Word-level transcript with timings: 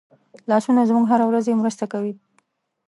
لاسونه 0.49 0.81
زموږ 0.89 1.05
هره 1.11 1.25
ورځي 1.27 1.51
مرسته 1.61 1.85
کوي 1.93 2.13